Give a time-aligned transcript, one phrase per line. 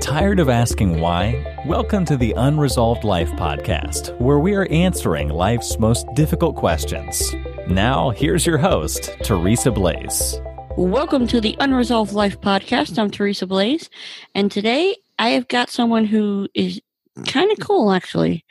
[0.00, 1.62] Tired of asking why?
[1.64, 7.34] Welcome to the Unresolved Life podcast, where we are answering life's most difficult questions.
[7.68, 10.40] Now, here's your host, Teresa Blaze.
[10.76, 12.98] Welcome to the Unresolved Life podcast.
[12.98, 13.88] I'm Teresa Blaze,
[14.34, 16.80] and today I have got someone who is
[17.26, 18.44] kind of cool, actually.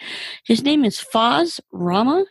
[0.45, 2.23] His name is Fuz Rana,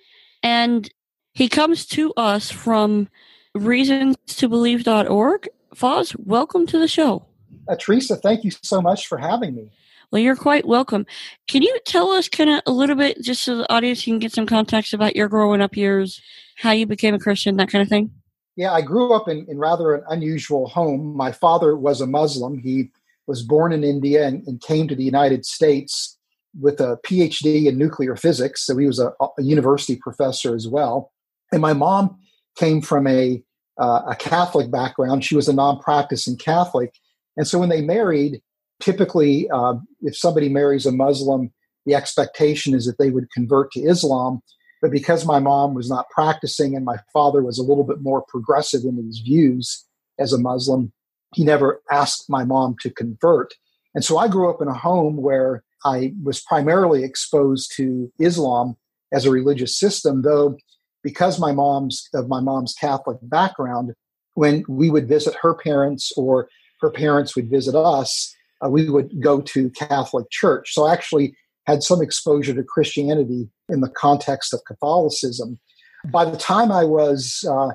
[0.42, 0.90] and
[1.34, 3.08] he comes to us from
[3.56, 5.48] reasonstobelieve.org.
[5.74, 7.26] Fuz, welcome to the show.
[7.68, 9.70] Uh, Teresa, thank you so much for having me.
[10.10, 11.06] Well, you're quite welcome.
[11.48, 14.32] Can you tell us kind of a little bit, just so the audience can get
[14.32, 16.20] some context about your growing up years,
[16.56, 18.10] how you became a Christian, that kind of thing?
[18.56, 21.16] Yeah, I grew up in, in rather an unusual home.
[21.16, 22.58] My father was a Muslim.
[22.58, 22.90] He
[23.26, 26.18] was born in India and, and came to the United States
[26.60, 28.66] with a PhD in nuclear physics.
[28.66, 31.10] So he was a, a university professor as well.
[31.50, 32.18] And my mom
[32.58, 33.42] came from a,
[33.78, 35.24] uh, a Catholic background.
[35.24, 36.94] She was a non practicing Catholic.
[37.36, 38.42] And so when they married,
[38.80, 41.52] typically, uh, if somebody marries a Muslim,
[41.86, 44.40] the expectation is that they would convert to Islam.
[44.80, 48.24] But because my mom was not practicing and my father was a little bit more
[48.28, 49.84] progressive in his views
[50.18, 50.92] as a Muslim,
[51.34, 53.54] he never asked my mom to convert.
[53.94, 58.76] And so I grew up in a home where I was primarily exposed to Islam
[59.12, 60.56] as a religious system, though
[61.02, 63.94] because my mom's of my mom's Catholic background,
[64.34, 66.48] when we would visit her parents or
[66.82, 70.74] her parents would visit us, uh, we would go to Catholic church.
[70.74, 71.34] So I actually
[71.66, 75.58] had some exposure to Christianity in the context of Catholicism.
[76.06, 77.68] By the time I was uh,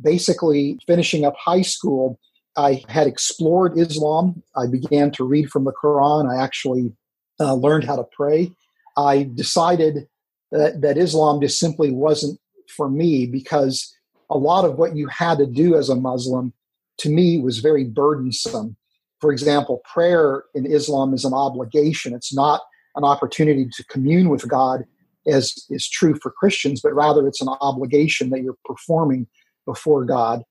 [0.00, 2.20] basically finishing up high school,
[2.56, 4.42] I had explored Islam.
[4.54, 6.30] I began to read from the Quran.
[6.30, 6.92] I actually
[7.40, 8.52] uh, learned how to pray.
[8.96, 10.06] I decided
[10.52, 12.38] that, that Islam just simply wasn't
[12.68, 13.96] for me because
[14.28, 16.52] a lot of what you had to do as a Muslim
[17.00, 18.76] to me was very burdensome.
[19.20, 22.14] For example, prayer in Islam is an obligation.
[22.14, 22.62] It's not
[22.96, 24.84] an opportunity to commune with God
[25.26, 29.26] as is true for Christians, but rather it's an obligation that you're performing
[29.66, 30.42] before God.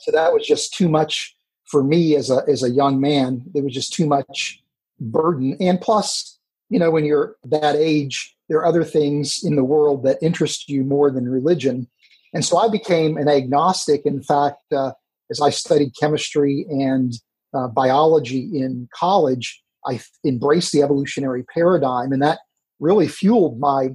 [0.00, 1.34] So that was just too much
[1.64, 3.42] for me as a as a young man.
[3.52, 4.62] There was just too much
[5.00, 5.56] burden.
[5.60, 10.04] And plus, you know, when you're that age, there are other things in the world
[10.04, 11.88] that interest you more than religion.
[12.32, 14.02] And so I became an agnostic.
[14.04, 14.92] In fact, uh,
[15.30, 17.12] as I studied chemistry and
[17.54, 22.40] uh, biology in college, I embraced the evolutionary paradigm, and that
[22.78, 23.90] really fueled my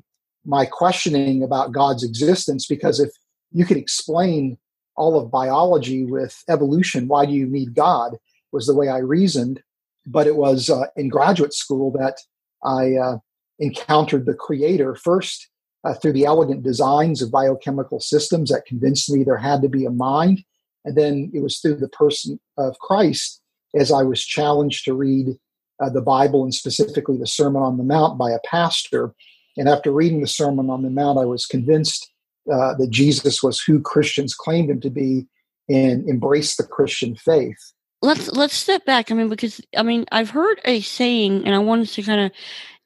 [0.46, 2.68] my questioning about God's existence.
[2.68, 3.12] Because if
[3.52, 4.58] you could explain
[4.96, 8.18] all of biology with evolution, why do you need God?
[8.52, 9.62] Was the way I reasoned.
[10.08, 12.18] But it was uh, in graduate school that
[12.64, 13.18] I uh,
[13.60, 15.50] encountered the Creator first
[15.84, 19.86] uh, through the elegant designs of biochemical systems that convinced me there had to be
[19.86, 20.44] a mind
[20.86, 23.42] and then it was through the person of Christ
[23.76, 25.38] as I was challenged to read
[25.82, 29.14] uh, the Bible and specifically the Sermon on the Mount by a pastor.
[29.58, 32.10] And after reading the Sermon on the Mount, I was convinced
[32.52, 35.28] uh, that Jesus was who Christians claimed him to be
[35.68, 37.58] and embraced the Christian faith.
[38.02, 39.12] Let's let's step back.
[39.12, 42.32] I mean, because I mean, I've heard a saying, and I wanted to kind of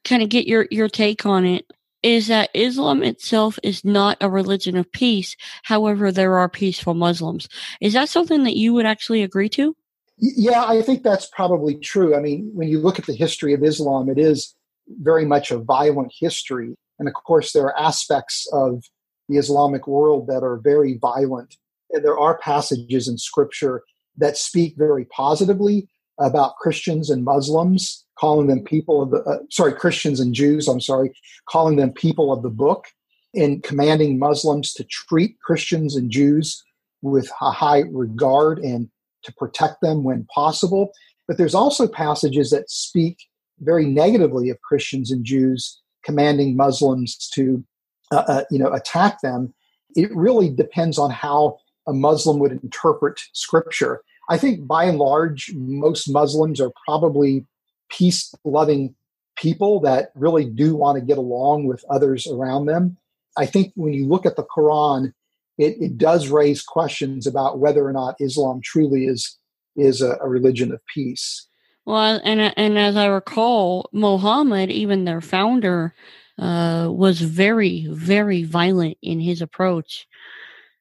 [0.04, 1.70] kind of get your your take on it
[2.02, 5.36] is that Islam itself is not a religion of peace.
[5.62, 7.48] However, there are peaceful Muslims.
[7.80, 9.76] Is that something that you would actually agree to?
[10.18, 12.14] Yeah, I think that's probably true.
[12.14, 14.54] I mean, when you look at the history of Islam, it is
[15.00, 16.74] very much a violent history.
[16.98, 18.84] And of course, there are aspects of
[19.28, 21.56] the Islamic world that are very violent.
[21.90, 23.82] And there are passages in scripture
[24.18, 25.88] that speak very positively
[26.20, 30.68] about Christians and Muslims calling them people of the uh, sorry Christians and Jews.
[30.68, 31.12] I'm sorry,
[31.48, 32.86] calling them people of the book,
[33.34, 36.62] and commanding Muslims to treat Christians and Jews
[37.02, 38.88] with a high regard and
[39.24, 40.92] to protect them when possible.
[41.26, 43.18] But there's also passages that speak
[43.60, 47.64] very negatively of Christians and Jews, commanding Muslims to
[48.12, 49.54] uh, uh, you know attack them.
[49.96, 54.02] It really depends on how a Muslim would interpret Scripture.
[54.30, 57.44] I think by and large, most Muslims are probably
[57.90, 58.94] peace loving
[59.36, 62.96] people that really do want to get along with others around them.
[63.36, 65.12] I think when you look at the Quran,
[65.58, 69.36] it, it does raise questions about whether or not Islam truly is
[69.76, 71.46] is a, a religion of peace.
[71.84, 75.94] Well, and and as I recall, Muhammad, even their founder,
[76.38, 80.06] uh, was very very violent in his approach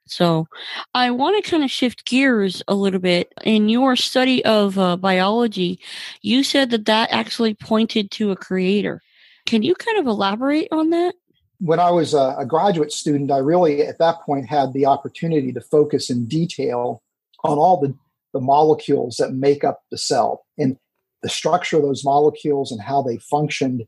[0.10, 0.48] so
[0.94, 3.34] I want to kind of shift gears a little bit.
[3.44, 5.80] In your study of uh, biology,
[6.22, 9.02] you said that that actually pointed to a creator.
[9.46, 11.16] Can you kind of elaborate on that?
[11.60, 15.52] When I was a, a graduate student, I really at that point had the opportunity
[15.54, 17.02] to focus in detail
[17.44, 17.94] on all the,
[18.34, 20.46] the molecules that make up the cell.
[20.58, 20.78] And
[21.22, 23.84] the structure of those molecules and how they functioned.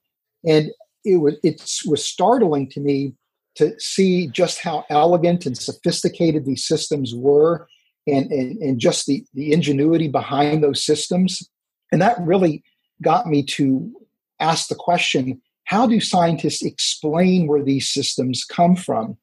[0.46, 0.72] And
[1.04, 3.14] it was it was startling to me
[3.62, 7.68] to see just how elegant and sophisticated these systems were
[8.08, 11.48] and, and, and just the, the ingenuity behind those systems.
[11.92, 12.64] And that really
[13.04, 13.92] got me to
[14.40, 19.16] ask the question how do scientists explain where these systems come from?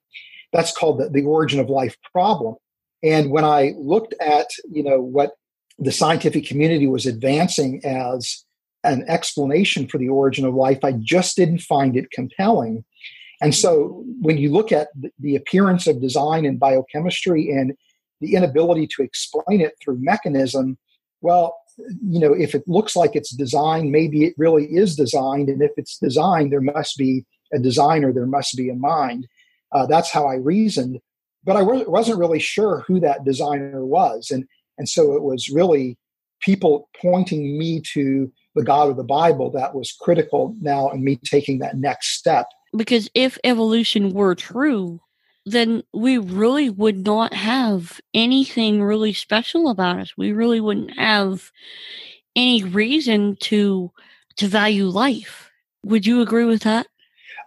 [0.52, 2.54] That's called the, the origin of life problem.
[3.02, 5.32] And when I looked at, you know, what
[5.78, 8.44] the scientific community was advancing as
[8.84, 12.84] an explanation for the origin of life, I just didn't find it compelling.
[13.40, 14.88] And so when you look at
[15.18, 17.72] the appearance of design in biochemistry and
[18.20, 20.76] the inability to explain it through mechanism,
[21.20, 21.56] well,
[22.02, 25.48] you know, if it looks like it's designed, maybe it really is designed.
[25.48, 29.26] And if it's designed, there must be a designer, there must be a mind.
[29.72, 30.98] Uh, that's how I reasoned.
[31.44, 34.30] But I wasn't really sure who that designer was.
[34.30, 34.44] And,
[34.76, 35.96] and so it was really
[36.40, 41.16] people pointing me to the God of the Bible that was critical now in me
[41.24, 42.46] taking that next step.
[42.76, 45.00] Because if evolution were true,
[45.46, 50.12] then we really would not have anything really special about us.
[50.16, 51.50] We really wouldn't have
[52.36, 53.90] any reason to
[54.36, 55.50] to value life.
[55.84, 56.86] Would you agree with that?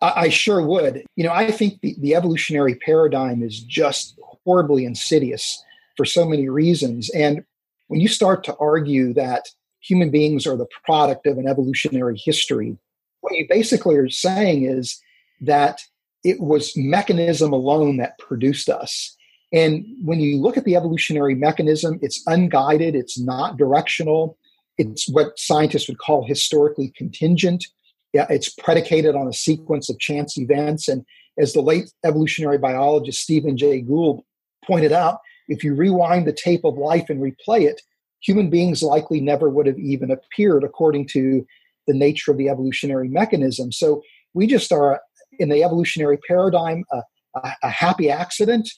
[0.01, 1.03] I, I sure would.
[1.15, 5.63] You know, I think the, the evolutionary paradigm is just horribly insidious
[5.95, 7.09] for so many reasons.
[7.11, 7.45] And
[7.87, 12.77] when you start to argue that human beings are the product of an evolutionary history,
[13.21, 14.99] what you basically are saying is
[15.41, 15.81] that
[16.23, 19.15] it was mechanism alone that produced us.
[19.51, 24.37] And when you look at the evolutionary mechanism, it's unguided, it's not directional,
[24.77, 27.65] it's what scientists would call historically contingent.
[28.13, 30.87] Yeah, it's predicated on a sequence of chance events.
[30.87, 31.05] And
[31.37, 34.23] as the late evolutionary biologist Stephen Jay Gould
[34.65, 37.81] pointed out, if you rewind the tape of life and replay it,
[38.21, 41.45] human beings likely never would have even appeared according to
[41.87, 43.71] the nature of the evolutionary mechanism.
[43.71, 44.01] So
[44.33, 45.01] we just are
[45.39, 47.01] in the evolutionary paradigm a,
[47.35, 48.69] a, a happy accident.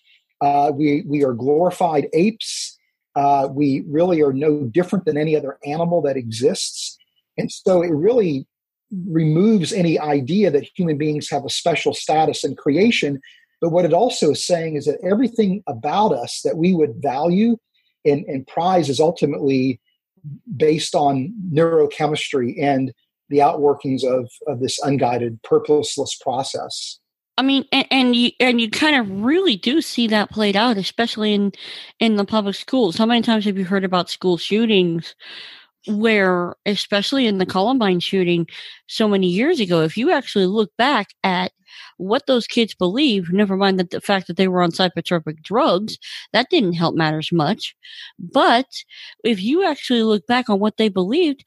[0.41, 2.77] Uh, we we are glorified apes.
[3.15, 6.97] Uh, we really are no different than any other animal that exists,
[7.37, 8.45] and so it really
[9.07, 13.19] removes any idea that human beings have a special status in creation.
[13.61, 17.57] But what it also is saying is that everything about us that we would value
[18.05, 19.79] and, and prize is ultimately
[20.55, 22.93] based on neurochemistry and
[23.29, 26.99] the outworkings of, of this unguided, purposeless process.
[27.37, 30.77] I mean, and, and, you and you kind of really do see that played out,
[30.77, 31.51] especially in
[31.99, 32.95] in the public schools.
[32.95, 35.15] How many times have you heard about school shootings,
[35.87, 38.47] where, especially in the Columbine shooting,
[38.87, 41.51] so many years ago, if you actually look back at
[41.97, 45.97] what those kids believe, never mind the, the fact that they were on psychotropic drugs,
[46.33, 47.75] that didn't help matters much.
[48.19, 48.67] But
[49.23, 51.43] if you actually look back on what they believed,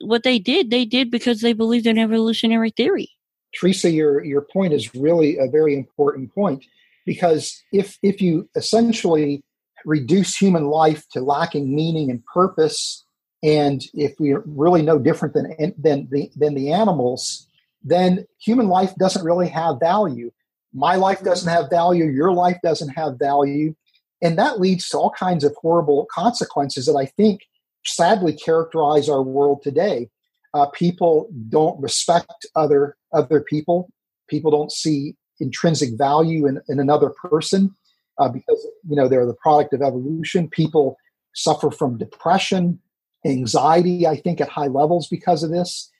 [0.00, 3.10] what they did, they did because they believed in evolutionary theory.
[3.58, 6.64] Teresa, your your point is really a very important point
[7.04, 9.42] because if if you essentially
[9.84, 13.04] reduce human life to lacking meaning and purpose,
[13.42, 17.48] and if we're really no different than than the than the animals,
[17.82, 20.30] then human life doesn't really have value.
[20.72, 22.04] My life doesn't have value.
[22.04, 23.74] Your life doesn't have value,
[24.22, 27.40] and that leads to all kinds of horrible consequences that I think
[27.84, 30.08] sadly characterize our world today.
[30.52, 33.88] Uh, people don't respect other other people.
[34.28, 37.74] People don't see intrinsic value in, in another person
[38.18, 40.48] uh, because you know they're the product of evolution.
[40.48, 40.96] People
[41.34, 42.78] suffer from depression,
[43.24, 44.06] anxiety.
[44.06, 45.90] I think at high levels because of this.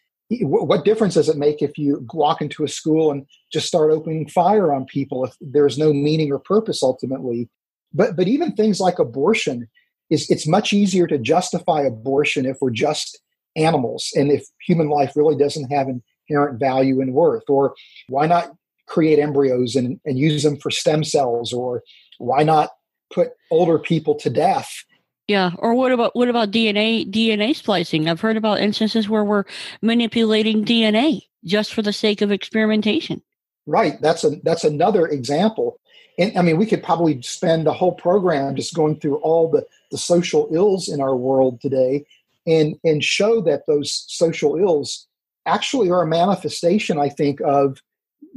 [0.43, 4.29] What difference does it make if you walk into a school and just start opening
[4.29, 7.49] fire on people if there's no meaning or purpose ultimately?
[7.93, 9.69] But but even things like abortion
[10.11, 13.21] is it's much easier to justify abortion if we're just
[13.57, 15.89] animals and if human life really doesn't have
[16.29, 17.75] inherent value and worth or
[18.09, 18.53] why not
[18.87, 21.83] create embryos and, and use them for stem cells or
[22.19, 22.71] why not
[23.13, 24.85] put older people to death
[25.31, 28.09] yeah, or what about what about DNA DNA splicing?
[28.09, 29.45] I've heard about instances where we're
[29.81, 33.23] manipulating DNA just for the sake of experimentation.
[33.65, 35.79] Right, that's a that's another example.
[36.21, 39.67] And I mean, we could probably spend a whole program just going through all the
[39.91, 42.05] the social ills in our world today
[42.47, 45.09] and and show that those social ills
[45.47, 47.79] actually are a manifestation i think of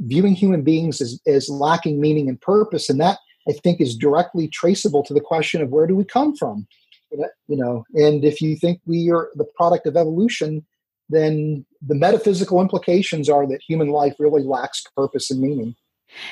[0.00, 2.88] viewing human beings as, as lacking meaning and purpose.
[2.88, 6.34] And that i think is directly traceable to the question of where do we come
[6.34, 6.66] from?
[7.12, 10.64] You know and if you think we are the product of evolution
[11.10, 15.76] then the metaphysical implications are that human life really lacks purpose and meaning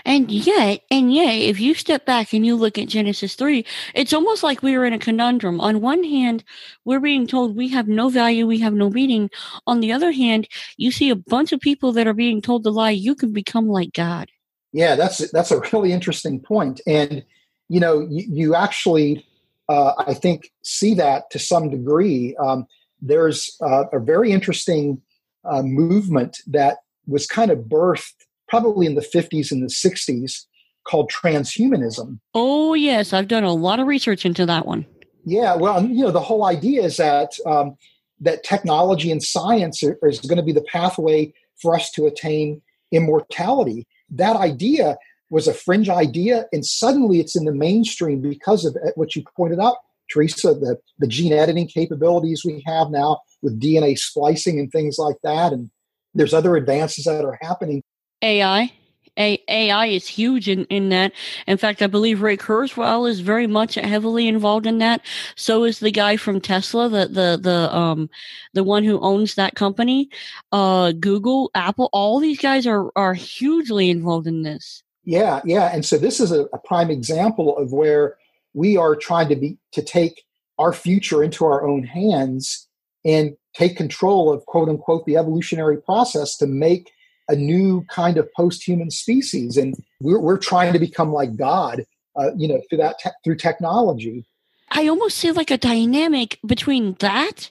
[0.05, 4.13] And yet, and yet, if you step back and you look at Genesis 3, it's
[4.13, 5.61] almost like we are in a conundrum.
[5.61, 6.45] On one hand,
[6.85, 9.31] we're being told we have no value, we have no meaning.
[9.67, 12.73] On the other hand, you see a bunch of people that are being told the
[12.73, 14.31] lie, you can become like God.
[14.73, 16.81] Yeah, that's that's a really interesting point.
[16.87, 17.25] And
[17.69, 19.27] you know, you, you actually,
[19.69, 22.37] uh, I think, see that to some degree.
[22.37, 22.67] Um,
[23.01, 25.03] there's uh, a very interesting
[25.45, 30.45] uh, movement that was kind of birthed probably in the 50s and the 60s
[30.85, 32.19] called transhumanism.
[32.35, 33.15] Oh, yes.
[33.15, 34.85] I've done a lot of research into that one.
[35.25, 35.55] Yeah.
[35.55, 37.77] Well, you know, the whole idea is that um,
[38.21, 41.33] that technology and science are, is going to be the pathway
[41.63, 43.87] for us to attain immortality.
[44.11, 44.99] That idea
[45.31, 49.61] was a fringe idea, and suddenly it's in the mainstream because of what you pointed
[49.61, 49.77] out,
[50.11, 55.17] Teresa, the, the gene editing capabilities we have now with DNA splicing and things like
[55.23, 55.55] that.
[55.55, 55.71] And
[56.13, 57.83] there's other advances that are happening.
[58.23, 58.73] AI.
[59.19, 61.13] A- AI is huge in, in that.
[61.47, 65.03] In fact, I believe Ray Kurzweil is very much heavily involved in that.
[65.37, 68.09] So is the guy from Tesla, the the the um
[68.55, 70.09] the one who owns that company.
[70.51, 74.83] Uh, Google, Apple, all these guys are are hugely involved in this.
[75.05, 78.17] Yeah, yeah, and so this is a, a prime example of where
[78.55, 80.25] we are trying to be to take
[80.59, 82.69] our future into our own hands
[83.05, 86.91] and take control of quote unquote the evolutionary process to make
[87.33, 91.85] a new kind of post-human species and we're, we're trying to become like god
[92.17, 94.25] uh, you know through that te- through technology.
[94.71, 97.51] I almost see like a dynamic between that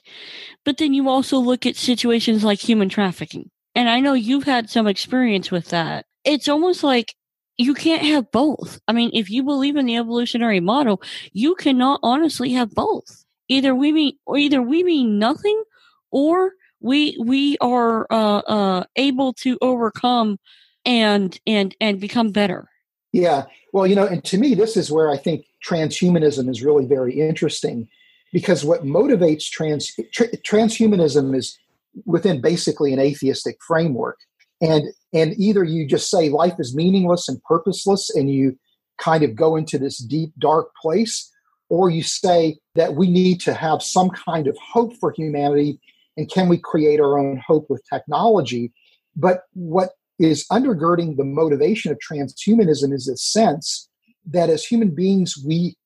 [0.64, 3.50] but then you also look at situations like human trafficking.
[3.74, 6.06] And i know you've had some experience with that.
[6.24, 7.14] It's almost like
[7.58, 8.80] you can't have both.
[8.86, 13.24] I mean if you believe in the evolutionary model you cannot honestly have both.
[13.48, 15.60] Either we mean or either we mean nothing
[16.12, 20.38] or we we are uh, uh, able to overcome
[20.84, 22.68] and and and become better.
[23.12, 26.86] Yeah, well, you know, and to me, this is where I think transhumanism is really
[26.86, 27.88] very interesting,
[28.32, 29.94] because what motivates trans
[30.46, 31.58] transhumanism is
[32.06, 34.18] within basically an atheistic framework,
[34.60, 38.58] and and either you just say life is meaningless and purposeless, and you
[38.98, 41.30] kind of go into this deep dark place,
[41.68, 45.78] or you say that we need to have some kind of hope for humanity
[46.16, 48.72] and can we create our own hope with technology?
[49.16, 53.88] But what is undergirding the motivation of transhumanism is this sense
[54.26, 55.76] that as human beings we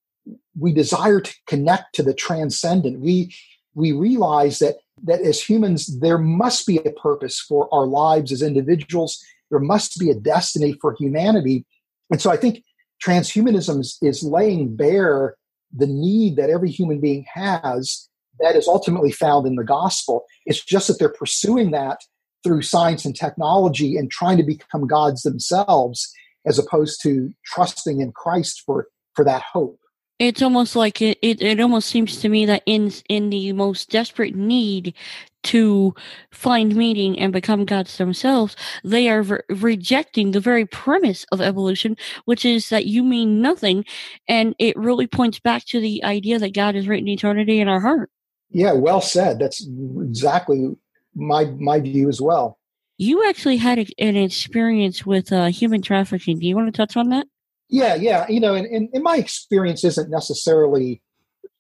[0.59, 3.01] we desire to connect to the transcendent.
[3.01, 3.35] We
[3.75, 8.43] we realize that that as humans there must be a purpose for our lives as
[8.43, 9.23] individuals.
[9.51, 11.65] There must be a destiny for humanity.
[12.11, 12.65] And so I think
[13.05, 15.37] transhumanism is, is laying bare
[15.75, 18.09] the need that every human being has
[18.41, 20.25] that is ultimately found in the gospel.
[20.45, 22.01] It's just that they're pursuing that
[22.45, 26.13] through science and technology and trying to become gods themselves
[26.47, 29.79] as opposed to trusting in Christ for, for that hope.
[30.19, 33.91] It's almost like it, it, it almost seems to me that in in the most
[33.91, 34.95] desperate need
[35.43, 35.95] to
[36.33, 41.97] find meaning and become gods themselves, they are re- rejecting the very premise of evolution,
[42.25, 43.85] which is that you mean nothing.
[44.27, 47.81] And it really points back to the idea that God has written eternity in our
[47.81, 48.11] heart.
[48.57, 49.39] Yeah, well said.
[49.39, 50.75] That's exactly
[51.15, 52.59] my my view as well.
[52.97, 56.39] You actually had a, an experience with uh, human trafficking.
[56.39, 57.27] Do you want to touch on that?
[57.69, 58.27] Yeah, yeah.
[58.29, 61.03] You know, and, and, and my experience isn't necessarily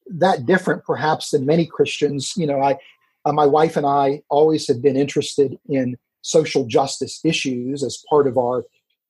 [0.06, 2.32] that different, perhaps, than many Christians.
[2.34, 2.78] You know, I,
[3.26, 8.26] uh, my wife and I always have been interested in social justice issues as part
[8.26, 8.64] of our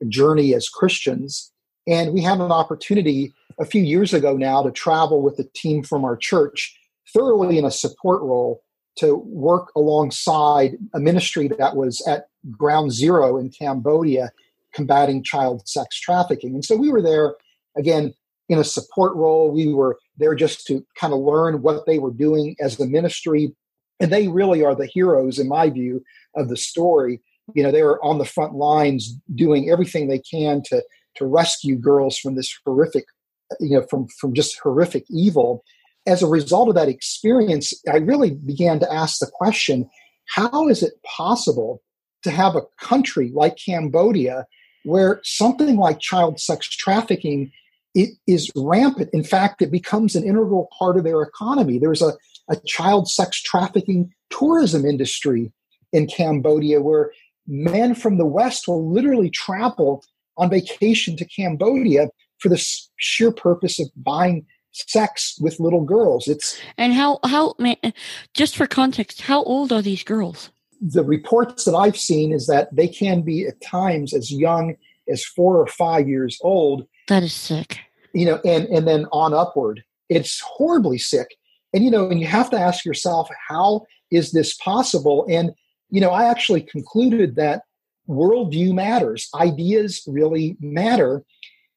[0.09, 1.52] journey as Christians.
[1.87, 5.85] And we had an opportunity a few years ago now to travel with a team
[5.85, 6.76] from our church
[7.17, 8.63] thoroughly in a support role
[8.97, 14.31] to work alongside a ministry that was at ground zero in Cambodia
[14.75, 16.55] combating child sex trafficking.
[16.55, 17.35] And so we were there
[17.77, 18.13] again
[18.49, 19.51] in a support role.
[19.51, 23.55] We were there just to kind of learn what they were doing as a ministry.
[24.01, 26.03] And they really are the heroes, in my view,
[26.37, 27.21] of the story.
[27.55, 30.83] You know, they are on the front lines doing everything they can to
[31.17, 33.07] to rescue girls from this horrific,
[33.59, 35.65] you know, from from just horrific evil
[36.07, 39.89] as a result of that experience, I really began to ask the question
[40.29, 41.83] how is it possible
[42.23, 44.47] to have a country like Cambodia
[44.85, 47.53] where something like child sex trafficking
[47.97, 49.09] it is rampant.
[49.15, 51.79] In fact, it becomes an integral part of their economy.
[51.79, 52.13] There's a,
[52.51, 55.51] a child sex trafficking tourism industry
[55.95, 57.11] in Cambodia where
[57.47, 60.05] men from the West will literally travel
[60.37, 62.09] on vacation to Cambodia
[62.39, 62.63] for the
[62.99, 64.45] sheer purpose of buying
[64.87, 66.28] sex with little girls.
[66.28, 67.54] It's and how how
[68.35, 70.50] just for context, how old are these girls?
[70.80, 74.76] The reports that I've seen is that they can be at times as young
[75.09, 76.87] as four or five years old.
[77.09, 77.78] That is sick.
[78.12, 81.37] You know, and and then on upward, it's horribly sick.
[81.73, 85.26] And you know, and you have to ask yourself, how is this possible?
[85.28, 85.52] And
[85.90, 87.62] you know, I actually concluded that
[88.09, 89.28] worldview matters.
[89.35, 91.25] Ideas really matter,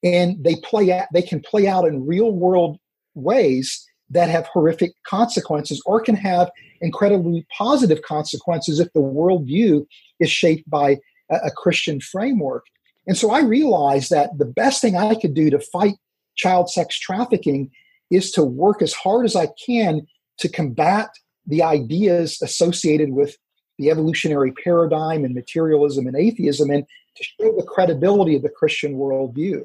[0.03, 1.07] and they play out.
[1.13, 2.79] They can play out in real world
[3.15, 6.49] ways that have horrific consequences, or can have
[6.81, 9.85] incredibly positive consequences if the worldview
[10.19, 10.97] is shaped by
[11.29, 12.65] a, a Christian framework.
[13.07, 15.95] And so I realized that the best thing I could do to fight
[16.35, 17.71] child sex trafficking
[18.09, 20.07] is to work as hard as I can
[20.39, 21.09] to combat
[21.45, 23.35] the ideas associated with
[23.77, 26.85] the evolutionary paradigm and materialism and atheism and
[27.15, 29.63] to show the credibility of the Christian worldview.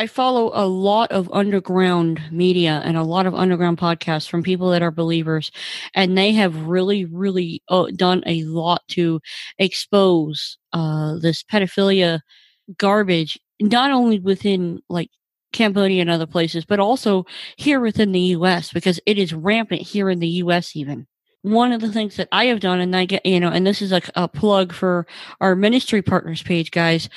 [0.00, 4.70] I follow a lot of underground media and a lot of underground podcasts from people
[4.70, 5.52] that are believers,
[5.94, 9.20] and they have really, really uh, done a lot to
[9.58, 12.20] expose uh, this pedophilia
[12.78, 15.10] garbage, not only within like
[15.52, 17.26] Cambodia and other places, but also
[17.56, 18.72] here within the U.S.
[18.72, 20.74] because it is rampant here in the U.S.
[20.74, 21.06] even
[21.42, 23.80] one of the things that I have done, and I get, you know, and this
[23.80, 25.06] is a, a plug for
[25.40, 27.08] our ministry partners page, guys.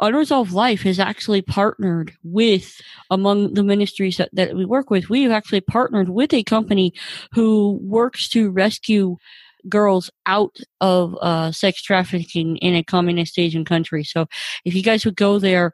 [0.00, 2.80] Unresolved Life has actually partnered with,
[3.10, 6.92] among the ministries that, that we work with, we have actually partnered with a company
[7.32, 9.16] who works to rescue
[9.68, 14.04] girls out of uh, sex trafficking in a communist Asian country.
[14.04, 14.26] So
[14.64, 15.72] if you guys would go there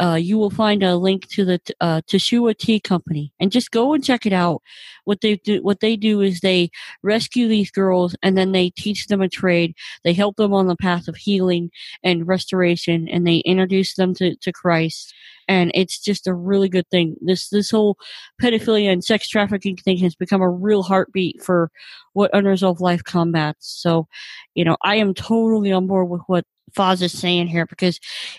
[0.00, 3.94] uh, you will find a link to the uh, Teshua Tea Company, and just go
[3.94, 4.62] and check it out.
[5.04, 6.70] What they do, what they do is they
[7.02, 9.74] rescue these girls, and then they teach them a trade.
[10.04, 11.70] They help them on the path of healing
[12.02, 15.14] and restoration, and they introduce them to, to Christ.
[15.48, 17.16] And it's just a really good thing.
[17.20, 17.96] This this whole
[18.40, 21.70] pedophilia and sex trafficking thing has become a real heartbeat for
[22.12, 23.66] what Unresolved Life combats.
[23.66, 24.06] So,
[24.54, 27.98] you know, I am totally on board with what Fuz is saying here because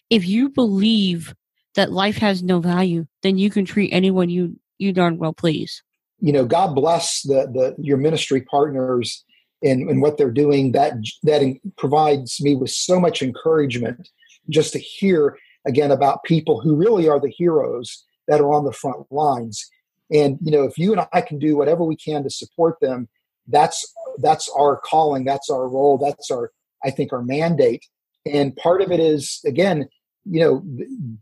[0.09, 1.33] if you believe
[1.79, 5.81] that life has no value, then you can treat anyone you you darn well please.
[6.19, 9.23] You know, God bless the the your ministry partners
[9.63, 10.73] and, and what they're doing.
[10.73, 11.41] That that
[11.77, 14.09] provides me with so much encouragement
[14.49, 18.73] just to hear again about people who really are the heroes that are on the
[18.73, 19.65] front lines.
[20.11, 23.07] And you know, if you and I can do whatever we can to support them,
[23.47, 26.51] that's that's our calling, that's our role, that's our
[26.83, 27.85] I think our mandate.
[28.25, 29.87] And part of it is again
[30.25, 30.63] you know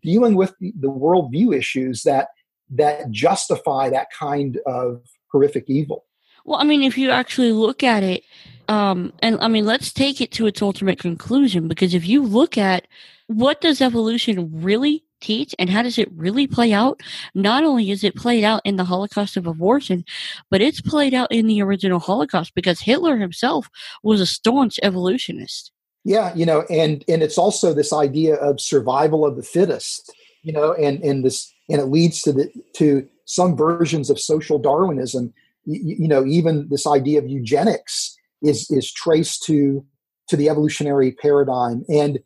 [0.01, 2.29] dealing with the worldview issues that
[2.69, 6.05] that justify that kind of horrific evil.
[6.45, 8.23] Well i mean if you actually look at it
[8.69, 12.57] um and i mean let's take it to its ultimate conclusion because if you look
[12.57, 12.87] at
[13.27, 17.01] what does evolution really teach and how does it really play out
[17.33, 20.05] not only is it played out in the holocaust of abortion
[20.49, 23.69] but it's played out in the original holocaust because hitler himself
[24.03, 25.71] was a staunch evolutionist
[26.03, 30.53] yeah, you know, and and it's also this idea of survival of the fittest, you
[30.53, 35.33] know, and and this and it leads to the to some versions of social Darwinism.
[35.65, 39.85] You, you know, even this idea of eugenics is is traced to
[40.29, 42.19] to the evolutionary paradigm, and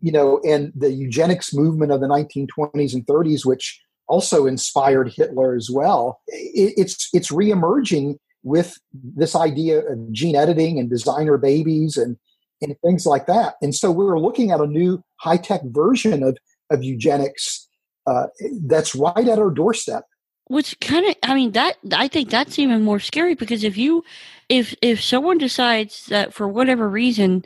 [0.00, 5.54] you know, and the eugenics movement of the 1920s and 30s, which also inspired Hitler
[5.54, 6.20] as well.
[6.28, 12.16] It, it's it's reemerging with this idea of gene editing and designer babies and
[12.62, 13.54] and things like that.
[13.62, 16.36] And so we're looking at a new high tech version of,
[16.70, 17.68] of eugenics
[18.06, 18.26] uh,
[18.66, 20.04] that's right at our doorstep.
[20.46, 24.02] Which kind of, I mean, that I think that's even more scary because if you,
[24.48, 27.44] if if someone decides that for whatever reason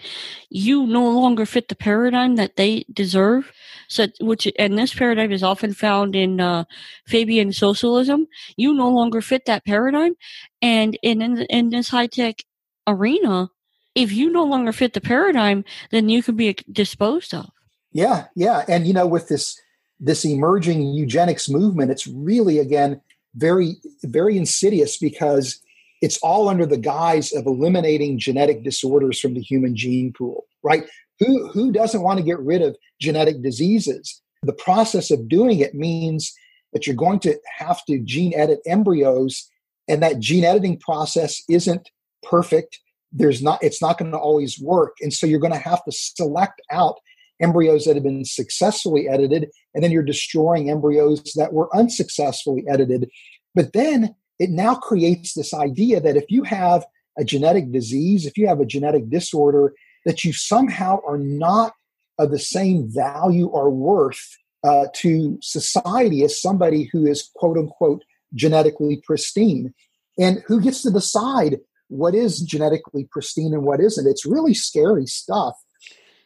[0.50, 3.50] you no longer fit the paradigm that they deserve,
[3.88, 6.62] so which and this paradigm is often found in uh,
[7.08, 10.14] Fabian socialism, you no longer fit that paradigm,
[10.60, 12.44] and in in, in this high tech
[12.86, 13.50] arena,
[13.94, 17.50] if you no longer fit the paradigm, then you can be disposed of.
[17.92, 19.60] Yeah, yeah, and you know, with this
[20.00, 23.00] this emerging eugenics movement, it's really again
[23.34, 25.60] very very insidious because
[26.00, 30.84] it's all under the guise of eliminating genetic disorders from the human gene pool, right?
[31.20, 34.20] Who who doesn't want to get rid of genetic diseases?
[34.42, 36.34] The process of doing it means
[36.72, 39.48] that you're going to have to gene edit embryos,
[39.86, 41.90] and that gene editing process isn't
[42.22, 42.78] perfect
[43.12, 44.96] there's not it's not going to always work.
[45.00, 46.96] And so you're going to have to select out
[47.40, 53.10] embryos that have been successfully edited and then you're destroying embryos that were unsuccessfully edited.
[53.54, 56.84] But then it now creates this idea that if you have
[57.18, 59.74] a genetic disease if you have a genetic disorder
[60.06, 61.74] that you somehow are not
[62.18, 68.04] of the same value or worth uh, to society as somebody who is quote unquote
[68.34, 69.74] genetically pristine.
[70.18, 71.58] And who gets to decide
[71.92, 74.06] what is genetically pristine and what isn't.
[74.06, 75.54] It's really scary stuff.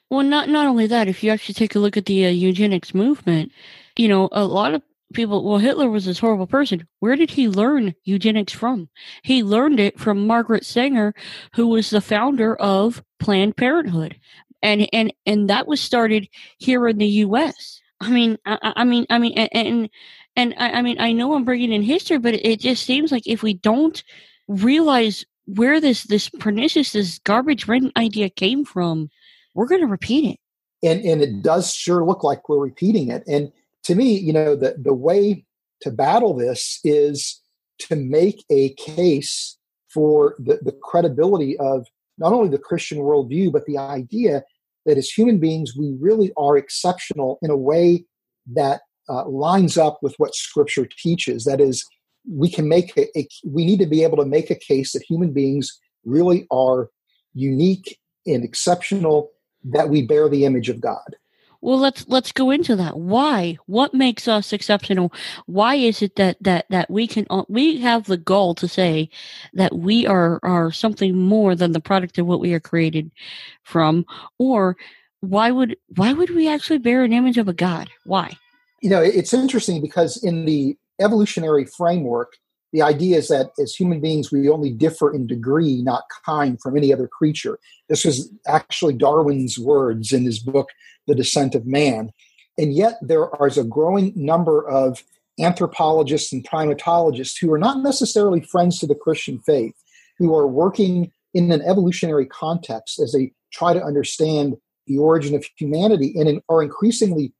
[0.08, 2.94] Well, not not only that, if you actually take a look at the uh, eugenics
[2.94, 3.50] movement,
[3.96, 6.86] you know, a lot of people, well, Hitler was this horrible person.
[7.00, 8.88] Where did he learn eugenics from?
[9.22, 11.14] He learned it from Margaret Sanger,
[11.54, 14.18] who was the founder of Planned Parenthood.
[14.62, 17.80] And, and, and that was started here in the U.S.
[18.00, 19.90] I mean, I, I mean, I mean, and, and,
[20.34, 23.26] and I, I mean, I know I'm bringing in history, but it just seems like
[23.26, 24.02] if we don't
[24.48, 29.08] realize where this, this pernicious, this garbage ridden idea came from,
[29.54, 30.38] we're going to repeat it.
[30.86, 33.24] And, and it does sure look like we're repeating it.
[33.26, 33.50] And,
[33.84, 35.44] to me, you know, the, the way
[35.82, 37.40] to battle this is
[37.78, 39.56] to make a case
[39.94, 41.86] for the, the credibility of
[42.18, 44.42] not only the Christian worldview, but the idea
[44.86, 48.04] that as human beings, we really are exceptional in a way
[48.54, 51.44] that uh, lines up with what Scripture teaches.
[51.44, 51.84] That is,
[52.28, 55.02] we can make a, a, we need to be able to make a case that
[55.02, 56.90] human beings really are
[57.34, 59.30] unique and exceptional,
[59.64, 61.16] that we bear the image of God.
[61.60, 62.98] Well, let's let's go into that.
[62.98, 63.58] Why?
[63.66, 65.12] What makes us exceptional?
[65.46, 69.08] Why is it that that that we can uh, we have the goal to say
[69.54, 73.10] that we are are something more than the product of what we are created
[73.62, 74.04] from,
[74.38, 74.76] or
[75.20, 77.90] why would why would we actually bear an image of a god?
[78.04, 78.36] Why?
[78.82, 82.36] You know, it's interesting because in the evolutionary framework,
[82.72, 86.76] the idea is that as human beings, we only differ in degree, not kind, from
[86.76, 87.58] any other creature.
[87.88, 90.68] This was actually Darwin's words in his book,
[91.06, 92.10] The Descent of Man.
[92.58, 95.02] And yet, there is a growing number of
[95.38, 99.74] anthropologists and primatologists who are not necessarily friends to the Christian faith,
[100.18, 104.56] who are working in an evolutionary context as they try to understand
[104.86, 107.32] the origin of humanity and are increasingly,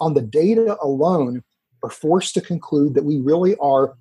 [0.00, 1.44] on the data alone,
[1.86, 3.94] are forced to conclude that we really are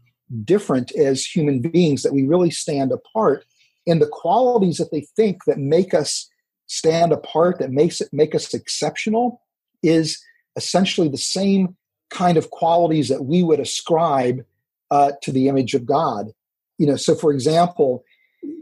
[0.43, 3.45] different as human beings, that we really stand apart.
[3.85, 6.27] And the qualities that they think that make us
[6.65, 9.41] stand apart, that makes it make us exceptional,
[9.83, 10.19] is
[10.55, 11.75] essentially the same
[12.09, 14.43] kind of qualities that we would ascribe
[14.89, 16.31] uh, to the image of God.
[16.79, 18.03] You know, so for example,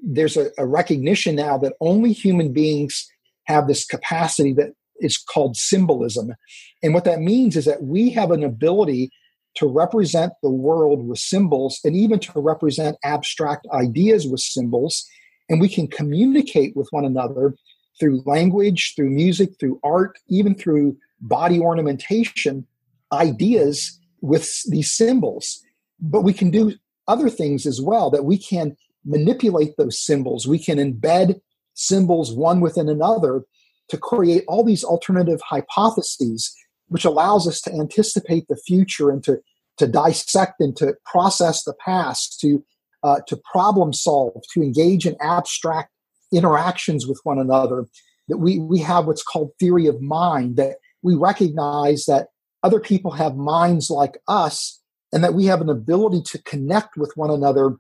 [0.02, 3.10] there's a, a recognition now that only human beings
[3.46, 6.34] have this capacity that is called symbolism.
[6.82, 9.12] And what that means is that we have an ability
[9.56, 15.06] to represent the world with symbols and even to represent abstract ideas with symbols.
[15.50, 17.56] And we can communicate with one another
[18.00, 22.66] through language, through music, through art, even through body ornamentation,
[23.12, 25.62] ideas with these symbols.
[26.00, 26.74] But we can do
[27.08, 28.76] other things as well, that we can
[29.06, 30.48] manipulate those symbols.
[30.48, 31.40] We can embed
[31.74, 33.44] symbols one within another
[33.90, 36.54] to create all these alternative hypotheses
[36.94, 39.40] which allows us to anticipate the future and to
[39.78, 42.64] to dissect and to process the past, to
[43.02, 45.90] uh, to problem solve, to engage in abstract
[46.32, 47.86] interactions with one another.
[48.28, 50.56] That we we have what's called theory of mind.
[50.58, 52.28] That we recognize that
[52.62, 54.80] other people have minds like us,
[55.12, 57.76] and that we have an ability to connect with one another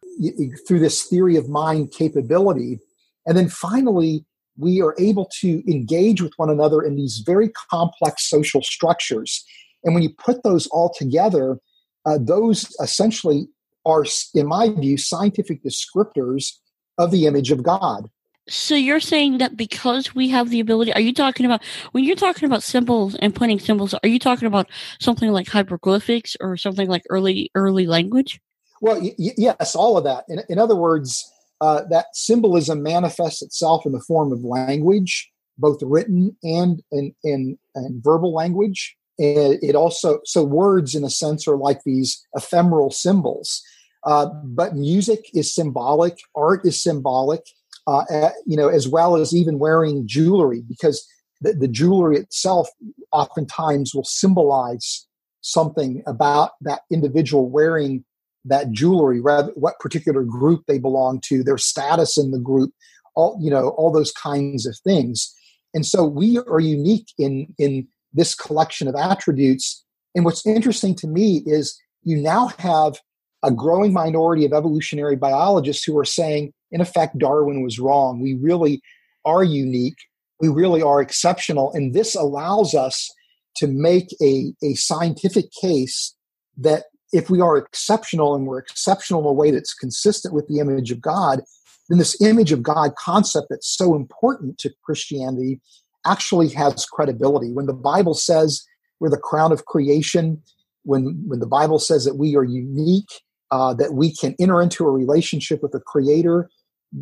[0.67, 2.79] through this theory of mind capability.
[3.25, 4.25] And then finally,
[4.57, 9.43] we are able to engage with one another in these very complex social structures.
[9.83, 11.59] And when you put those all together,
[12.05, 13.47] uh, those essentially
[13.85, 16.53] are, in my view, scientific descriptors
[16.97, 18.09] of the image of God.
[18.49, 21.63] So you're saying that because we have the ability, are you talking about
[21.93, 23.93] when you're talking about symbols and putting symbols?
[23.93, 28.41] Are you talking about something like hieroglyphics or something like early early language?
[28.81, 30.25] Well, y- yes, all of that.
[30.27, 31.31] In, in other words,
[31.63, 37.57] uh, that symbolism manifests itself in the form of language, both written and in, in,
[37.75, 38.97] in verbal language.
[39.17, 43.61] And it also, so words in a sense are like these ephemeral symbols.
[44.03, 47.43] Uh, but music is symbolic, art is symbolic,
[47.87, 48.03] uh,
[48.45, 51.07] you know, as well as even wearing jewelry, because
[51.39, 52.67] the, the jewelry itself
[53.13, 55.07] oftentimes will symbolize
[55.39, 58.03] something about that individual wearing
[58.45, 62.71] that jewelry, rather what particular group they belong to, their status in the group,
[63.15, 65.33] all you know, all those kinds of things.
[65.73, 69.83] And so we are unique in in this collection of attributes.
[70.15, 72.99] And what's interesting to me is you now have
[73.43, 78.21] a growing minority of evolutionary biologists who are saying, in effect, Darwin was wrong.
[78.21, 78.81] We really
[79.25, 79.97] are unique.
[80.39, 81.71] We really are exceptional.
[81.73, 83.09] And this allows us
[83.57, 86.15] to make a, a scientific case
[86.57, 90.59] that if we are exceptional and we're exceptional in a way that's consistent with the
[90.59, 91.41] image of God,
[91.87, 95.61] then this image of God concept that's so important to Christianity
[96.05, 97.51] actually has credibility.
[97.51, 98.65] When the Bible says
[98.99, 100.41] we're the crown of creation,
[100.83, 103.09] when, when the Bible says that we are unique,
[103.51, 106.49] uh, that we can enter into a relationship with the Creator,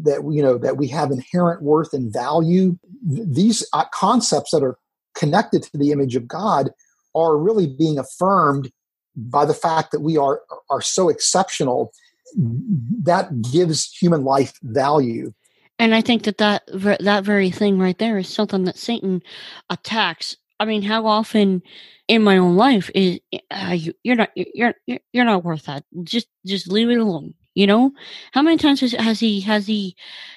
[0.03, 2.77] that we, you know that we have inherent worth and value,
[3.09, 4.77] th- these uh, concepts that are
[5.15, 6.71] connected to the image of God
[7.15, 8.71] are really being affirmed
[9.15, 11.91] by the fact that we are are so exceptional
[12.35, 15.33] that gives human life value.
[15.79, 16.63] And i think that that
[16.99, 19.21] that very thing right there is something that satan
[19.69, 20.37] attacks.
[20.59, 21.61] I mean how often
[22.07, 23.19] in my own life is
[23.49, 25.83] uh, you, you're not you're you're not worth that.
[26.03, 27.91] Just just leave it alone you know?
[28.31, 29.95] How many times has, has he has he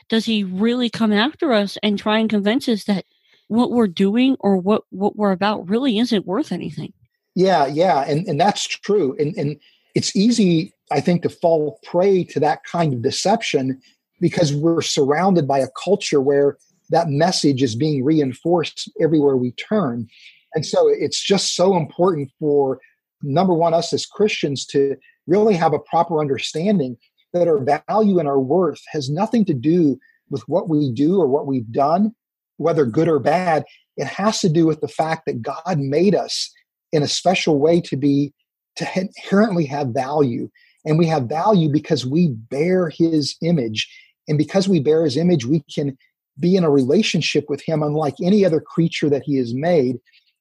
[0.08, 3.04] does he really come after us and try and convince us that
[3.48, 6.92] what we're doing or what what we're about really isn't worth anything
[7.34, 9.56] yeah yeah and and that's true and and
[9.94, 13.80] it's easy i think to fall prey to that kind of deception
[14.20, 16.56] because we're surrounded by a culture where
[16.90, 20.06] that message is being reinforced everywhere we turn.
[20.54, 22.78] And so it's just so important for
[23.22, 26.96] number one us as christians to really have a proper understanding
[27.32, 29.98] that our value and our worth has nothing to do
[30.30, 32.14] with what we do or what we've done
[32.56, 33.64] whether good or bad,
[33.96, 36.52] it has to do with the fact that God made us
[36.94, 38.32] in a special way to be
[38.76, 40.48] to inherently have value.
[40.84, 43.88] And we have value because we bear his image.
[44.28, 45.96] And because we bear his image, we can
[46.38, 49.96] be in a relationship with him unlike any other creature that he has made.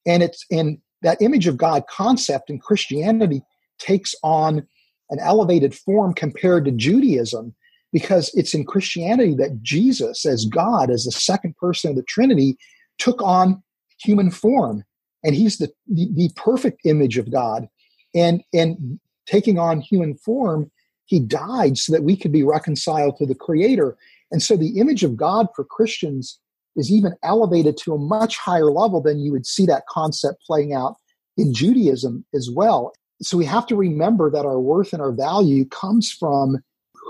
[0.06, 3.42] And it's and that image of God concept in Christianity
[3.78, 4.66] takes on
[5.10, 7.54] an elevated form compared to Judaism
[7.92, 12.56] because it's in Christianity that Jesus, as God, as the second person of the Trinity,
[12.98, 13.62] took on
[14.02, 14.84] human form.
[15.24, 17.66] And he's the, the, the perfect image of God.
[18.14, 20.70] And, and taking on human form,
[21.06, 23.96] he died so that we could be reconciled to the Creator.
[24.30, 26.38] And so the image of God for Christians
[26.76, 30.74] is even elevated to a much higher level than you would see that concept playing
[30.74, 30.96] out
[31.36, 32.92] in Judaism as well.
[33.22, 36.58] So we have to remember that our worth and our value comes from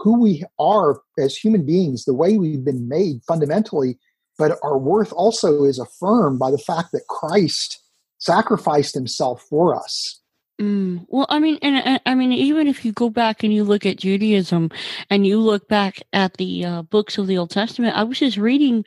[0.03, 3.99] who we are as human beings, the way we've been made fundamentally,
[4.39, 7.81] but our worth also is affirmed by the fact that Christ
[8.25, 10.21] sacrificed himself for us.
[10.61, 13.85] Mm, well, I mean, and I mean, even if you go back and you look
[13.85, 14.71] at Judaism,
[15.11, 18.37] and you look back at the uh, books of the Old Testament, I was just
[18.37, 18.85] reading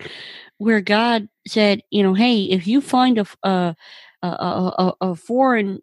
[0.60, 3.76] where God said, you know, hey, if you find a a,
[4.24, 5.82] a, a, a foreign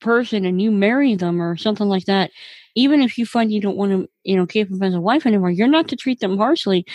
[0.00, 2.30] person and you marry them or something like that,
[2.76, 5.26] even if you find you don't want to, you know, keep them as a wife
[5.26, 6.86] anymore, you're not to treat them harshly.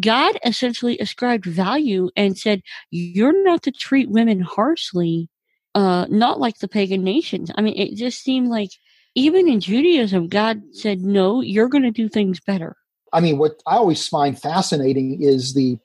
[0.00, 5.28] God essentially ascribed value and said, you're not to treat women harshly,
[5.74, 7.50] uh, not like the pagan nations.
[7.56, 8.70] I mean, it just seemed like
[9.14, 12.76] even in Judaism, God said, no, you're going to do things better.
[13.12, 15.78] I mean, what I always find fascinating is the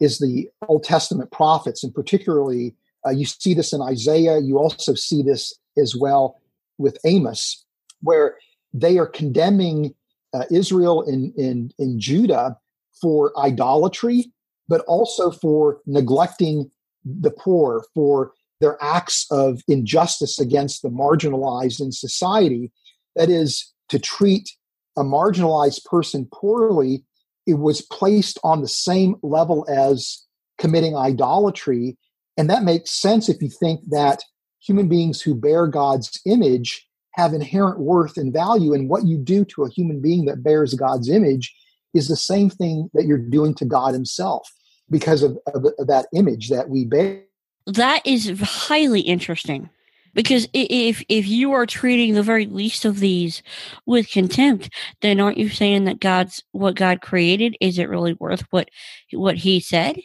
[0.00, 2.74] is the Old Testament prophets, and particularly
[3.06, 4.38] uh, you see this in Isaiah.
[4.38, 6.40] You also see this as well
[6.78, 7.64] with Amos,
[8.00, 8.36] where
[8.72, 9.94] they are condemning
[10.34, 12.56] uh, Israel in, in, in Judah
[13.00, 14.30] for idolatry,
[14.68, 16.70] but also for neglecting
[17.04, 22.72] the poor, for their acts of injustice against the marginalized in society.
[23.16, 24.50] That is, to treat
[24.96, 27.04] a marginalized person poorly,
[27.46, 30.24] it was placed on the same level as
[30.58, 31.96] committing idolatry.
[32.36, 34.22] And that makes sense if you think that
[34.60, 38.74] human beings who bear God's image have inherent worth and value.
[38.74, 41.54] And what you do to a human being that bears God's image
[41.94, 44.48] is the same thing that you're doing to God Himself
[44.90, 47.22] because of, of, of that image that we bear.
[47.68, 49.70] That is highly interesting
[50.14, 53.42] because if if you are treating the very least of these
[53.86, 54.70] with contempt
[55.02, 58.70] then aren't you saying that god's what god created is it really worth what
[59.12, 59.98] what he said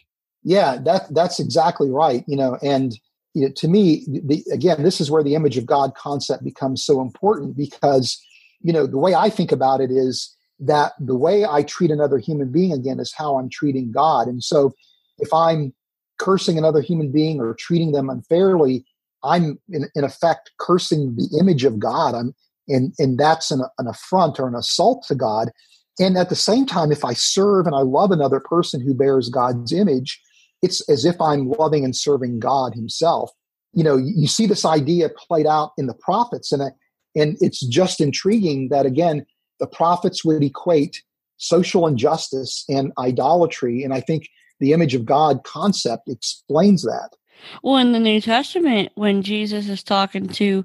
[0.44, 3.00] yeah that that's exactly right you know and
[3.34, 6.84] you know, to me, the, again, this is where the image of God concept becomes
[6.84, 8.22] so important because,
[8.62, 12.20] you know, the way I think about it is that the way I treat another
[12.20, 14.28] human being again is how I'm treating God.
[14.28, 14.74] And so
[15.18, 15.74] if I'm
[16.20, 18.86] cursing another human being or treating them unfairly,
[19.24, 22.16] I'm in, in effect cursing the image of God.
[22.16, 22.36] I'm
[22.68, 25.52] and and that's an, an affront or an assault to God.
[26.00, 29.30] And at the same time, if I serve and I love another person who bears
[29.30, 30.20] God's image,
[30.62, 33.32] it's as if I'm loving and serving God Himself.
[33.74, 36.62] You know, you, see this idea played out in the prophets, and
[37.16, 39.26] and it's just intriguing that again
[39.60, 41.04] the prophets would equate
[41.38, 44.28] social injustice and idolatry, and I think
[44.64, 47.10] the image of God concept explains that.
[47.62, 50.64] Well, in the New Testament, when Jesus is talking to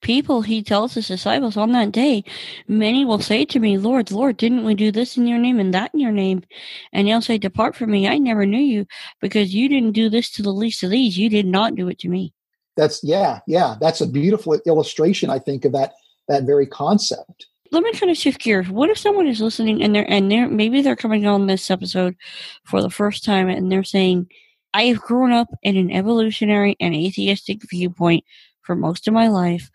[0.00, 2.22] people, he tells his disciples on that day,
[2.68, 5.74] many will say to me, Lord, Lord, didn't we do this in your name and
[5.74, 6.44] that in your name?
[6.92, 8.86] And he'll say, Depart from me, I never knew you,
[9.20, 11.18] because you didn't do this to the least of these.
[11.18, 12.32] You did not do it to me.
[12.76, 13.74] That's yeah, yeah.
[13.80, 15.94] That's a beautiful illustration, I think, of that
[16.28, 17.48] that very concept.
[17.72, 18.68] Let me kind of shift gears.
[18.68, 22.16] What if someone is listening and they're and they're maybe they're coming on this episode
[22.64, 24.28] for the first time and they're saying,
[24.74, 28.24] I have grown up in an evolutionary and atheistic viewpoint
[28.62, 29.70] for most of my life,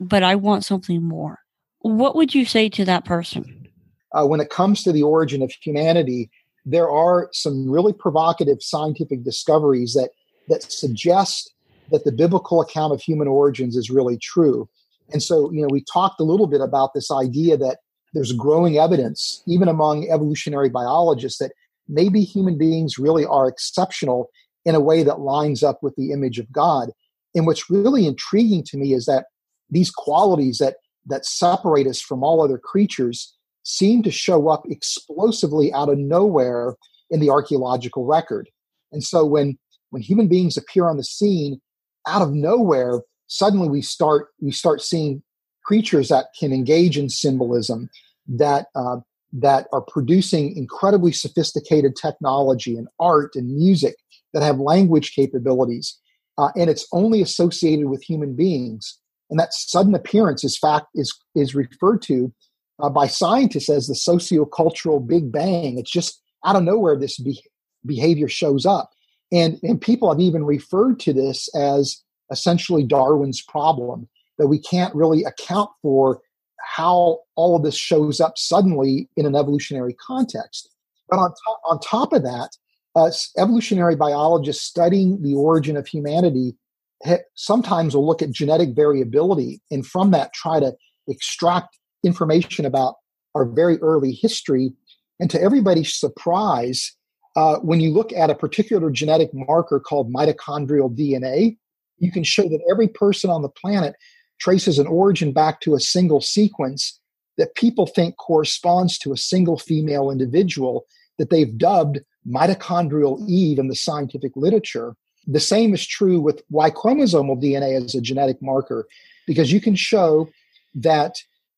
[0.00, 1.40] but I want something more.
[1.80, 3.68] What would you say to that person?
[4.12, 6.30] Uh, when it comes to the origin of humanity,
[6.64, 10.10] there are some really provocative scientific discoveries that
[10.48, 11.52] that suggest
[11.90, 14.68] that the biblical account of human origins is really true.
[15.12, 17.78] And so, you know, we talked a little bit about this idea that
[18.12, 21.52] there's growing evidence, even among evolutionary biologists, that
[21.88, 24.30] maybe human beings really are exceptional
[24.64, 26.90] in a way that lines up with the image of God.
[27.34, 29.26] And what's really intriguing to me is that
[29.70, 30.76] these qualities that
[31.08, 36.74] that separate us from all other creatures seem to show up explosively out of nowhere
[37.10, 38.48] in the archaeological record.
[38.92, 39.58] And so when
[39.90, 41.60] when human beings appear on the scene
[42.08, 45.22] out of nowhere, suddenly we start we start seeing
[45.64, 47.90] creatures that can engage in symbolism,
[48.28, 48.96] that uh,
[49.32, 53.96] that are producing incredibly sophisticated technology and art and music
[54.32, 55.98] that have language capabilities,
[56.38, 58.98] uh, and it's only associated with human beings.
[59.28, 62.32] And that sudden appearance is fact is is referred to
[62.80, 65.78] uh, by scientists as the sociocultural Big Bang.
[65.78, 67.42] It's just out of nowhere this be-
[67.84, 68.90] behavior shows up,
[69.32, 74.08] and and people have even referred to this as essentially Darwin's problem
[74.38, 76.20] that we can't really account for
[76.62, 80.70] how all of this shows up suddenly in an evolutionary context.
[81.08, 82.50] But on top, on top of that,
[82.96, 86.56] uh, evolutionary biologists studying the origin of humanity
[87.04, 90.74] ha- sometimes will look at genetic variability and from that try to
[91.08, 92.96] extract information about
[93.34, 94.72] our very early history.
[95.20, 96.92] And to everybody's surprise,
[97.36, 101.58] uh, when you look at a particular genetic marker called mitochondrial DNA,
[101.98, 103.94] you can show that every person on the planet
[104.38, 107.00] traces an origin back to a single sequence
[107.38, 110.86] that people think corresponds to a single female individual
[111.18, 114.94] that they've dubbed mitochondrial Eve in the scientific literature.
[115.26, 118.86] The same is true with Y chromosomal DNA as a genetic marker,
[119.26, 120.28] because you can show
[120.74, 121.16] that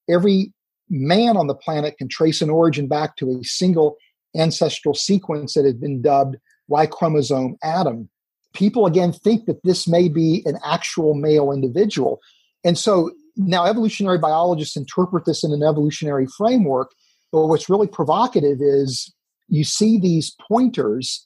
[0.08, 0.52] every
[0.88, 3.96] man on the planet can trace an origin back to a single
[4.36, 6.36] ancestral sequence that has been dubbed
[6.68, 8.08] Y chromosome Adam.
[8.58, 12.18] People again think that this may be an actual male individual.
[12.64, 16.90] And so now evolutionary biologists interpret this in an evolutionary framework.
[17.30, 19.14] But what's really provocative is
[19.46, 21.24] you see these pointers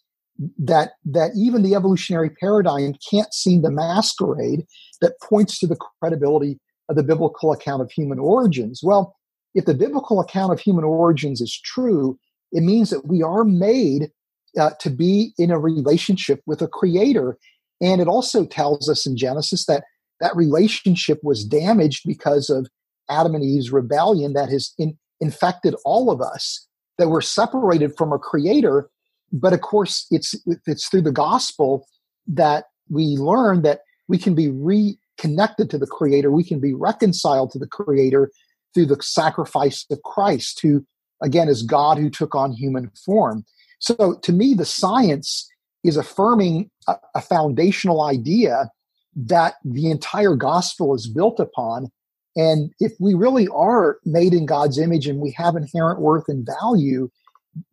[0.59, 4.66] that that even the evolutionary paradigm can't seem to masquerade
[5.01, 8.81] that points to the credibility of the biblical account of human origins.
[8.83, 9.16] Well,
[9.55, 12.18] if the biblical account of human origins is true,
[12.51, 14.11] it means that we are made
[14.59, 17.38] uh, to be in a relationship with a creator.
[17.81, 19.85] And it also tells us in Genesis that
[20.21, 22.69] that relationship was damaged because of
[23.11, 26.67] Adam and Eve's rebellion that has in, infected all of us,
[26.99, 28.88] that we're separated from a creator.
[29.33, 30.35] But of course, it's,
[30.67, 31.87] it's through the gospel
[32.27, 37.51] that we learn that we can be reconnected to the creator, we can be reconciled
[37.53, 38.31] to the creator
[38.75, 40.85] through the sacrifice of Christ, who
[41.23, 43.45] again is God who took on human form.
[43.83, 45.49] So to me, the science
[45.83, 48.71] is affirming a, a foundational idea
[49.16, 51.90] that the entire gospel is built upon.
[52.37, 56.47] And if we really are made in God's image and we have inherent worth and
[56.61, 57.11] value,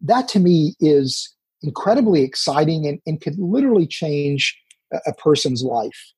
[0.02, 4.60] that to me is incredibly exciting and, and could literally change
[4.91, 6.13] a, a person's life.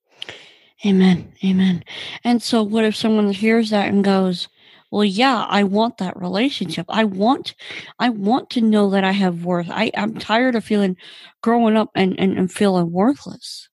[0.86, 1.32] Amen.
[1.44, 1.84] Amen.
[2.24, 4.48] And so, what if someone hears that and goes,
[4.92, 7.54] well yeah i want that relationship i want
[7.98, 10.96] i want to know that i have worth i i'm tired of feeling
[11.42, 13.68] growing up and and, and feeling worthless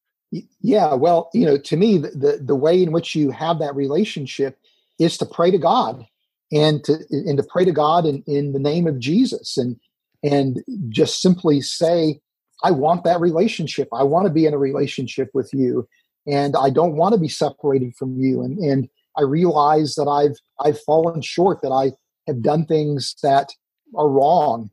[0.62, 3.75] yeah, well, you know, to me, the, the, the way in which you have that
[3.75, 4.60] relationship
[4.99, 6.05] is to pray to God
[6.51, 9.79] and to and to pray to God in, in the name of Jesus and
[10.23, 12.19] and just simply say,
[12.63, 13.88] I want that relationship.
[13.93, 15.88] I want to be in a relationship with you,
[16.27, 18.43] and I don't want to be separated from you.
[18.43, 21.91] And and I realize that I've I've fallen short, that I
[22.27, 23.49] have done things that
[23.95, 24.69] are wrong,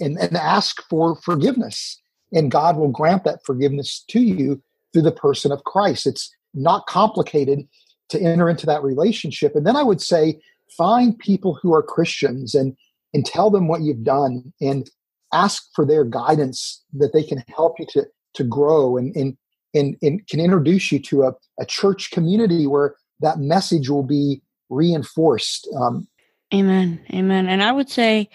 [0.00, 2.00] and, and ask for forgiveness.
[2.32, 4.60] And God will grant that forgiveness to you
[4.92, 6.06] through the person of Christ.
[6.06, 7.68] It's not complicated
[8.08, 9.54] to enter into that relationship.
[9.54, 10.40] And then I would say,
[10.76, 12.76] find people who are Christians and
[13.12, 14.90] and tell them what you've done and
[15.32, 19.36] ask for their guidance that they can help you to to grow and and
[19.74, 24.42] and, and can introduce you to a, a church community where that message will be
[24.70, 25.68] reinforced.
[25.76, 26.06] Um,
[26.52, 27.00] Amen.
[27.12, 27.48] Amen.
[27.48, 28.28] And I would say,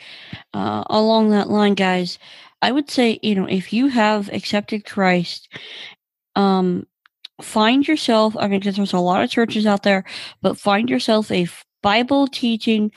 [0.53, 2.19] uh, along that line, guys,
[2.61, 5.47] I would say, you know, if you have accepted Christ
[6.35, 6.85] um,
[7.41, 10.03] find yourself, I mean, because there's a lot of churches out there,
[10.41, 11.47] but find yourself a
[11.81, 12.91] Bible teaching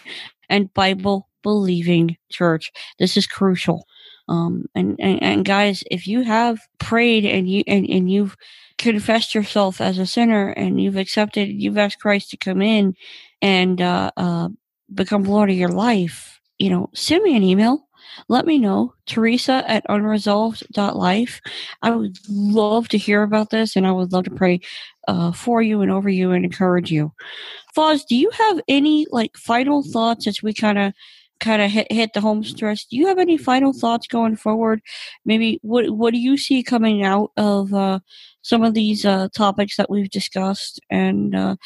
[0.48, 2.72] and Bible believing church.
[2.98, 3.86] This is crucial.
[4.28, 8.36] Um, and, and, and guys, if you have prayed and you, and, and you've
[8.78, 12.94] confessed yourself as a sinner and you've accepted, you've asked Christ to come in
[13.40, 14.48] and, uh, uh,
[14.94, 17.88] become Lord of your life, you know, send me an email.
[18.28, 21.40] Let me know, Teresa at unresolved.life.
[21.82, 24.60] I would love to hear about this and I would love to pray
[25.08, 27.12] uh, for you and over you and encourage you.
[27.74, 30.92] Fuz, do you have any like final thoughts as we kind of
[31.40, 32.86] kind of hit, hit the home stretch.
[32.88, 34.80] Do you have any final thoughts going forward?
[35.24, 38.00] Maybe what what do you see coming out of uh,
[38.42, 41.56] some of these uh, topics that we've discussed, and uh,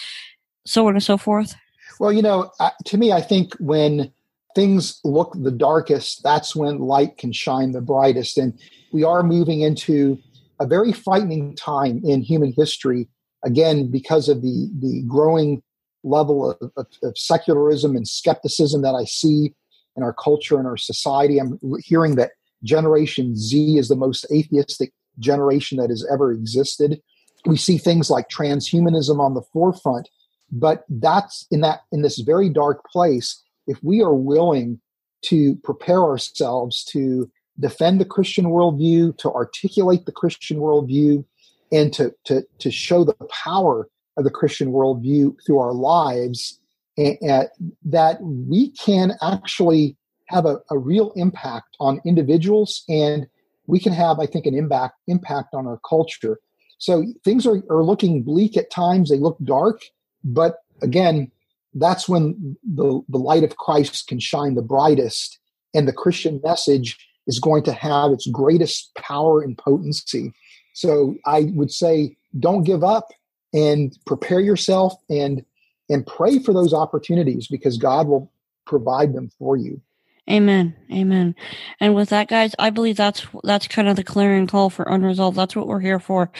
[0.64, 1.54] so on and so forth?
[2.00, 2.50] Well, you know,
[2.86, 4.12] to me, I think when
[4.54, 8.58] things look the darkest, that's when light can shine the brightest, and
[8.92, 10.18] we are moving into
[10.58, 13.08] a very frightening time in human history.
[13.44, 15.62] Again, because of the the growing
[16.06, 19.52] level of, of, of secularism and skepticism that I see
[19.96, 21.38] in our culture and our society.
[21.38, 22.32] I'm hearing that
[22.62, 27.00] Generation Z is the most atheistic generation that has ever existed.
[27.44, 30.08] We see things like transhumanism on the forefront,
[30.50, 33.42] but that's in that in this very dark place.
[33.66, 34.80] If we are willing
[35.22, 41.24] to prepare ourselves to defend the Christian worldview, to articulate the Christian worldview,
[41.72, 46.58] and to to to show the power of the Christian worldview through our lives,
[46.96, 47.48] and,
[47.84, 49.96] that we can actually
[50.28, 53.26] have a, a, real impact on individuals and
[53.66, 56.38] we can have i think an impact impact on our culture.
[56.78, 59.08] So things are, are looking bleak at times.
[59.08, 59.82] They look dark
[60.24, 61.30] but again
[61.74, 65.38] that's when the, the light of christ can shine the brightest
[65.74, 70.32] and the christian message is going to have its greatest power and potency.
[70.74, 73.08] So i would say don't give up
[73.56, 75.44] and prepare yourself and
[75.88, 78.30] and pray for those opportunities because God will
[78.66, 79.80] provide them for you.
[80.28, 80.74] Amen.
[80.92, 81.36] Amen.
[81.78, 85.36] And with that, guys, I believe that's that's kind of the clearing call for unresolved.
[85.36, 86.30] That's what we're here for.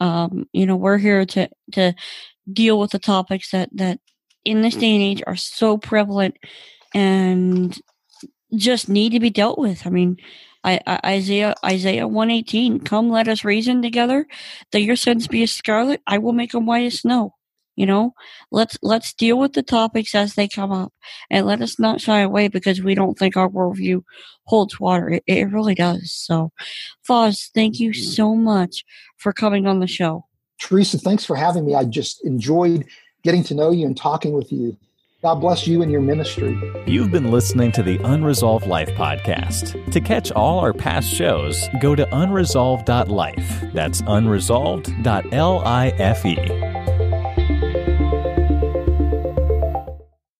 [0.00, 1.94] Um, you know, we're here to to
[2.50, 4.00] deal with the topics that that
[4.44, 6.36] in this day and age are so prevalent
[6.94, 7.78] and
[8.56, 9.86] just need to be dealt with.
[9.86, 10.16] I mean,
[10.64, 12.80] I, I, Isaiah Isaiah one eighteen.
[12.80, 14.26] Come, let us reason together.
[14.72, 17.34] That your sins be as scarlet, I will make them white as snow.
[17.76, 18.14] You know,
[18.52, 20.92] let's let's deal with the topics as they come up,
[21.28, 24.02] and let us not shy away because we don't think our worldview
[24.44, 25.10] holds water.
[25.10, 26.12] It, it really does.
[26.12, 26.52] So,
[27.02, 27.96] Fuz, thank you mm.
[27.96, 28.84] so much
[29.16, 30.24] for coming on the show.
[30.60, 31.74] Teresa, thanks for having me.
[31.74, 32.86] I just enjoyed
[33.24, 34.76] getting to know you and talking with you.
[35.24, 36.60] God bless you and your ministry.
[36.86, 39.90] You've been listening to the Unresolved Life podcast.
[39.90, 43.72] To catch all our past shows, go to unresolved.life.
[43.72, 46.73] That's unresolved.life.